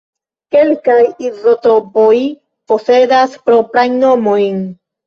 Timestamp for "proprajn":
3.47-4.05